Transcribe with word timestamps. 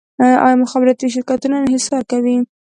آیا 0.45 0.55
مخابراتي 0.63 1.07
شرکتونه 1.15 1.55
انحصار 1.59 2.01
کوي؟ 2.11 2.37